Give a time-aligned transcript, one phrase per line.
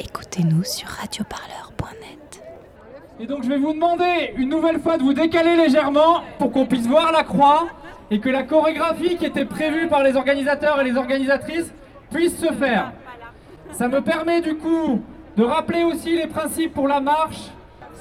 [0.00, 2.42] Écoutez-nous sur radioparleur.net.
[3.20, 6.66] Et donc je vais vous demander une nouvelle fois de vous décaler légèrement pour qu'on
[6.66, 7.68] puisse voir la croix
[8.10, 11.72] et que la chorégraphie qui était prévue par les organisateurs et les organisatrices
[12.10, 12.92] puisse se faire.
[13.72, 15.00] Ça me permet du coup
[15.36, 17.50] de rappeler aussi les principes pour la marche.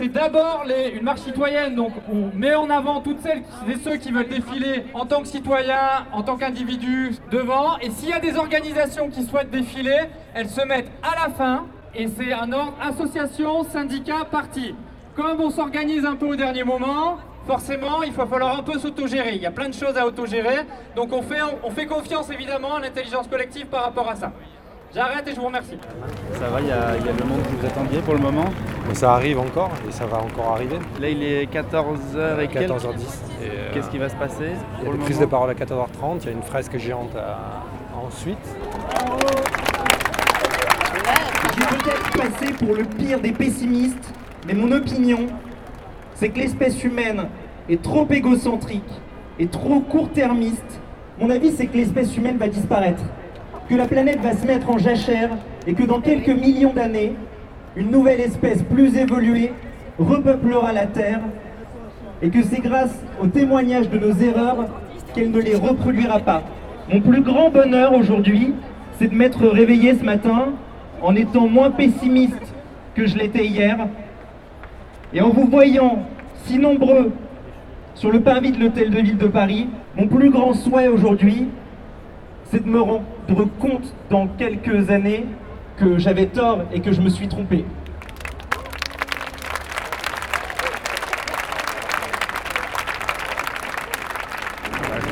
[0.00, 0.64] C'est d'abord
[0.94, 4.86] une marche citoyenne, donc on met en avant toutes celles et ceux qui veulent défiler
[4.94, 7.76] en tant que citoyens, en tant qu'individus devant.
[7.82, 9.98] Et s'il y a des organisations qui souhaitent défiler,
[10.32, 11.66] elles se mettent à la fin.
[11.94, 14.74] Et c'est un ordre association, syndicat, parti.
[15.14, 19.34] Comme on s'organise un peu au dernier moment, forcément, il va falloir un peu s'autogérer.
[19.34, 20.60] Il y a plein de choses à autogérer.
[20.96, 24.32] Donc on fait, on fait confiance évidemment à l'intelligence collective par rapport à ça.
[24.92, 25.78] J'arrête et je vous remercie.
[26.32, 28.46] Ça va, il y, a, le monde que vous attendiez pour le moment
[28.92, 30.78] Ça arrive encore et ça va encore arriver.
[31.00, 32.90] Là, il est 14h et 14h10.
[33.40, 36.22] Euh, Qu'est-ce qui va se passer Il y a une prise de parole à 14h30,
[36.22, 37.16] il y a une fresque géante
[38.04, 38.36] ensuite.
[41.54, 44.12] Je vais peut-être passer pour le pire des pessimistes,
[44.48, 45.28] mais mon opinion,
[46.16, 47.28] c'est que l'espèce humaine
[47.68, 48.82] est trop égocentrique
[49.38, 50.80] et trop court-termiste.
[51.20, 53.02] Mon avis, c'est que l'espèce humaine va disparaître
[53.70, 55.30] que la planète va se mettre en jachère
[55.64, 57.14] et que dans quelques millions d'années,
[57.76, 59.52] une nouvelle espèce plus évoluée
[59.96, 61.20] repeuplera la Terre
[62.20, 64.66] et que c'est grâce au témoignage de nos erreurs
[65.14, 66.42] qu'elle ne les reproduira pas.
[66.92, 68.54] Mon plus grand bonheur aujourd'hui,
[68.98, 70.48] c'est de m'être réveillé ce matin
[71.00, 72.54] en étant moins pessimiste
[72.96, 73.86] que je l'étais hier
[75.14, 76.02] et en vous voyant
[76.44, 77.12] si nombreux
[77.94, 81.46] sur le parvis de l'hôtel de ville de Paris, mon plus grand souhait aujourd'hui,
[82.50, 83.02] c'est de me rendre
[83.34, 85.26] compte dans quelques années
[85.76, 87.64] que j'avais tort et que je me suis trompé.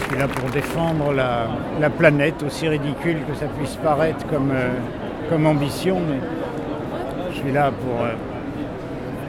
[0.00, 4.70] Je suis là pour défendre la, planète, aussi ridicule que ça puisse paraître comme, euh,
[5.28, 6.18] comme ambition, mais
[7.32, 8.04] je suis là pour...
[8.04, 8.12] Euh,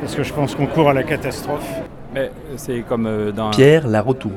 [0.02, 1.68] parce que je pense qu'on court à la catastrophe.
[2.14, 4.32] Mais c'est comme euh, dans Pierre Larotour.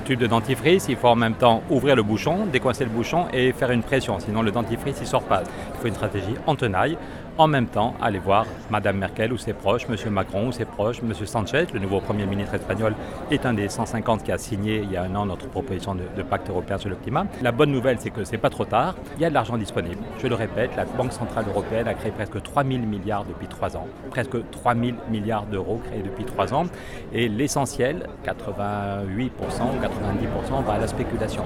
[0.00, 3.52] Tube de dentifrice, il faut en même temps ouvrir le bouchon, décoincer le bouchon et
[3.52, 5.42] faire une pression, sinon le dentifrice il sort pas.
[5.74, 6.96] Il faut une stratégie en tenaille
[7.38, 11.02] en même temps aller voir Madame Merkel ou ses proches, Monsieur Macron ou ses proches,
[11.02, 12.94] Monsieur Sanchez, le nouveau Premier ministre espagnol,
[13.30, 16.22] est un des 150 qui a signé il y a un an notre proposition de,
[16.22, 17.26] pacte européen sur le climat.
[17.42, 19.98] La bonne nouvelle, c'est que c'est pas trop tard, il y a de l'argent disponible.
[20.22, 23.76] Je le répète, la Banque Centrale Européenne a créé presque 3 000 milliards depuis 3
[23.76, 26.64] ans, presque 3 000 milliards d'euros créés depuis 3 ans,
[27.12, 31.44] et l'essentiel, 88% ou 90%, va à la spéculation.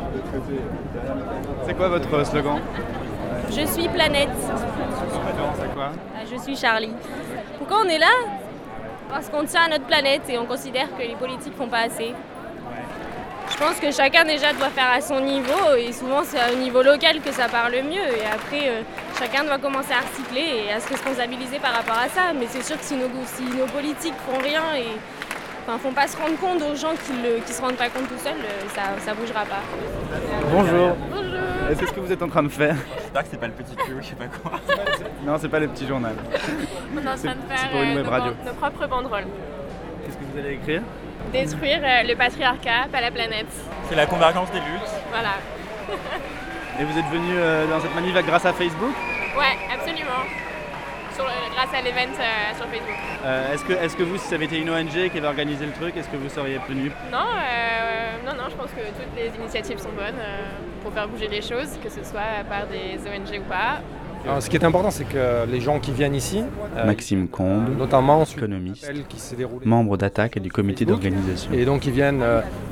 [1.66, 2.58] C'est quoi votre slogan?
[3.50, 4.30] Je suis planète.
[5.80, 6.92] Ah, je suis Charlie.
[7.58, 8.12] Pourquoi on est là?
[9.10, 12.14] Parce qu'on tient à notre planète et on considère que les politiques font pas assez.
[13.50, 16.82] Je pense que chacun déjà doit faire à son niveau et souvent c'est au niveau
[16.82, 18.80] local que ça parle mieux et après euh,
[19.18, 22.32] chacun doit commencer à recycler et à se responsabiliser par rapport à ça.
[22.38, 24.88] Mais c'est sûr que si nos, si nos politiques font rien et
[25.68, 28.18] enfin, font pas se rendre compte aux gens qui ne se rendent pas compte tout
[28.18, 29.62] seuls, euh, ça ne bougera pas.
[30.50, 30.96] Bonjour.
[31.10, 31.23] Bonjour.
[31.68, 33.92] Qu'est-ce que vous êtes en train de faire J'espère que c'est pas le petit Q,
[34.00, 34.52] je sais pas quoi.
[35.26, 36.14] non, c'est pas le petit journal.
[36.94, 38.32] On est en train de faire pour une euh, web radio.
[38.44, 39.26] nos, propres banderoles.
[40.04, 40.82] Qu'est-ce que vous allez écrire?
[41.32, 43.46] Détruire euh, le patriarcat, pas la planète.
[43.88, 44.94] C'est la convergence des luttes.
[45.10, 45.34] Voilà.
[46.80, 47.34] Et vous êtes venu
[47.70, 48.94] dans cette manif grâce à Facebook?
[49.36, 50.24] Ouais, absolument
[51.22, 52.96] grâce à l'event euh, sur Facebook.
[53.24, 55.66] Euh, est-ce, que, est-ce que vous, si ça avait été une ONG qui avait organisé
[55.66, 59.16] le truc, est-ce que vous seriez venu non, euh, non, non, je pense que toutes
[59.16, 60.20] les initiatives sont bonnes
[60.82, 64.40] pour faire bouger les choses, que ce soit par des ONG ou pas.
[64.40, 66.42] ce qui est important, c'est que les gens qui viennent ici,
[66.84, 68.90] Maxime Combe, notamment économiste,
[69.64, 71.52] membre d'Attaque et du comité d'organisation.
[71.52, 72.24] Et donc ils viennent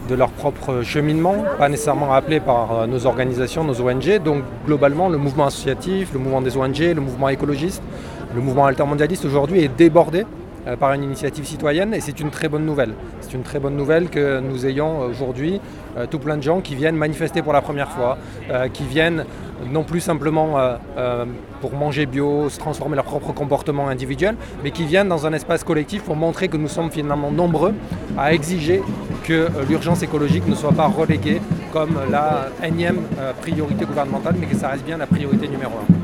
[0.08, 4.22] de leur propre cheminement, pas nécessairement appelés par nos organisations, nos ONG.
[4.22, 7.82] Donc globalement, le mouvement associatif, le mouvement des ONG, le mouvement écologiste,
[8.34, 10.25] le mouvement altermondialiste aujourd'hui est débordé
[10.66, 12.94] euh, par une initiative citoyenne et c'est une très bonne nouvelle.
[13.20, 15.60] C'est une très bonne nouvelle que nous ayons aujourd'hui
[15.97, 18.16] euh, tout plein de gens qui viennent manifester pour la première fois,
[18.50, 19.25] euh, qui viennent
[19.72, 20.56] non plus simplement
[21.61, 25.62] pour manger bio, se transformer leur propre comportement individuel, mais qui viennent dans un espace
[25.62, 27.73] collectif pour montrer que nous sommes finalement nombreux
[28.19, 28.82] à exiger
[29.23, 31.40] que l'urgence écologique ne soit pas reléguée
[31.73, 33.02] comme la énième
[33.40, 36.01] priorité gouvernementale, mais que ça reste bien la priorité numéro un.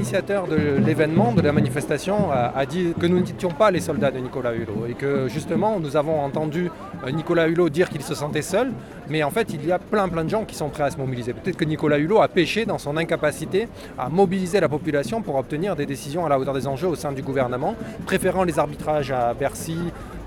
[0.00, 0.56] L'initiateur de
[0.86, 4.86] l'événement, de la manifestation, a, dit que nous n'étions pas les soldats de Nicolas Hulot
[4.88, 6.70] et que justement nous avons entendu
[7.06, 8.72] euh, Nicolas Hulot dire qu'il se sentait seul,
[9.10, 10.96] mais en fait il y a plein plein de gens qui sont prêts à se
[10.96, 11.34] mobiliser.
[11.34, 13.68] Peut-être que Nicolas Hulot a péché dans son incapacité
[13.98, 17.12] à mobiliser la population pour obtenir des décisions à la hauteur des enjeux au sein
[17.12, 17.74] du gouvernement,
[18.06, 19.76] préférant les arbitrages à Bercy,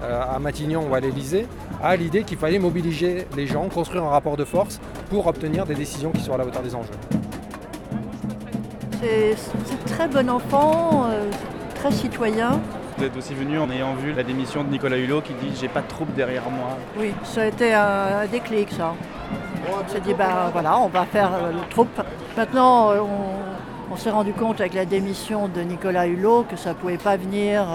[0.03, 1.47] euh, à Matignon ou à l'Elysée,
[1.81, 4.79] à l'idée qu'il fallait mobiliser les gens, construire un rapport de force
[5.09, 6.93] pour obtenir des décisions qui soient à la hauteur des enjeux.
[9.03, 11.29] C'est un très bon enfant, euh,
[11.75, 12.61] très citoyen.
[12.97, 15.67] Vous êtes aussi venu en ayant vu la démission de Nicolas Hulot qui dit j'ai
[15.67, 16.77] pas de troupe derrière moi.
[16.97, 18.95] Oui, ça a été un, déclic ça.
[19.67, 22.01] On s'est dit ben voilà, on va faire euh, le troupe.
[22.37, 22.91] Maintenant,
[23.91, 27.17] on, s'est rendu compte avec la démission de Nicolas Hulot que ça ne pouvait pas
[27.17, 27.65] venir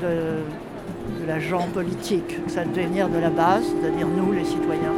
[0.00, 0.42] de,
[1.20, 2.36] de l'agent politique.
[2.46, 4.92] Ça devait venir de la base, c'est-à-dire nous, les citoyens.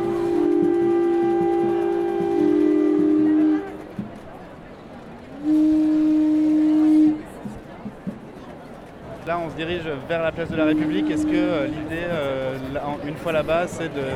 [9.58, 11.10] Dirige vers la place de la République.
[11.10, 12.56] Est-ce que euh, l'idée, euh,
[13.04, 14.06] une fois là-bas, c'est de,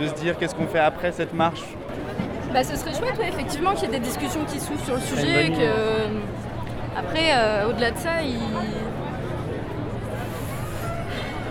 [0.00, 1.64] de se dire qu'est-ce qu'on fait après cette marche?
[2.54, 5.50] Bah, Ce serait chouette, effectivement, qu'il y ait des discussions qui s'ouvrent sur le sujet.
[5.50, 6.96] Que...
[6.96, 8.38] Après, euh, au-delà de ça, il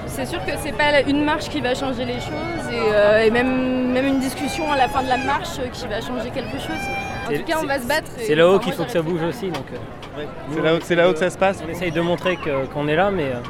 [0.08, 3.92] c'est sûr que c'est pas une marche qui va changer les choses et, euh, même,
[3.94, 6.86] même une discussion à la fin de la marche qui va changer quelque chose.
[7.30, 8.12] En tout cas, on va se battre.
[8.18, 9.50] C'est là-haut qu'il faut que ça bouge aussi.
[9.50, 11.64] Donc, euh, c'est là, là, que ça se passe.
[11.66, 12.38] On essaye de montrer
[12.74, 13.26] qu'on est là, mais.
[13.26, 13.42] Euh,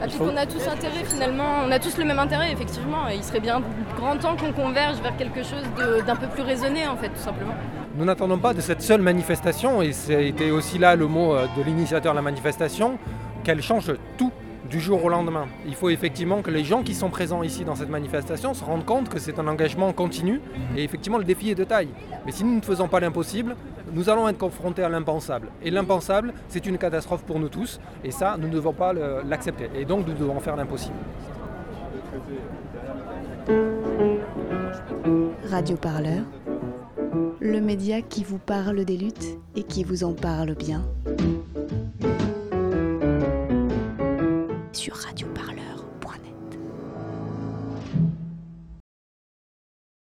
[0.00, 3.08] ah, puis qu'on a tous intérêt finalement, on a tous le même intérêt effectivement.
[3.12, 3.60] Il serait bien
[3.96, 5.62] grand temps qu'on converge vers quelque chose
[6.06, 7.54] d'un peu plus raisonné en fait, tout simplement.
[7.96, 12.12] Nous n'attendons pas de cette seule manifestation, et c'était aussi là le mot de l'initiateur
[12.12, 12.96] de la manifestation,
[13.42, 14.30] qu'elle change tout
[14.68, 15.46] du jour au lendemain.
[15.66, 18.84] Il faut effectivement que les gens qui sont présents ici dans cette manifestation se rendent
[18.84, 20.40] compte que c'est un engagement continu
[20.76, 21.88] et effectivement le défi est de taille.
[22.26, 23.56] Mais si nous ne faisons pas l'impossible,
[23.92, 25.48] nous allons être confrontés à l'impensable.
[25.62, 29.70] Et l'impensable, c'est une catastrophe pour nous tous et ça, nous ne devons pas l'accepter.
[29.74, 30.96] Et donc nous devons faire l'impossible.
[35.50, 36.24] Radio Parleur,
[37.40, 40.82] le média qui vous parle des luttes et qui vous en parle bien.
[44.90, 45.26] Radio